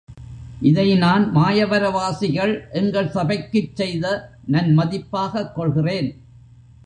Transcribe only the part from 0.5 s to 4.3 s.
இதை நான் மாயவரவாசிகள் எங்கள் சபைக்குச் செய்த